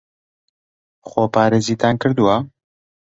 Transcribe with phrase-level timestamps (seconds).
[1.09, 2.37] خۆپارێزیتان کردووە؟